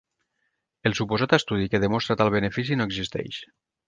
El 0.89 0.95
suposat 0.99 1.35
estudi 1.37 1.67
que 1.73 1.81
demostra 1.83 2.17
tal 2.21 2.31
benefici 2.37 2.79
no 2.81 2.89
existeix. 2.93 3.39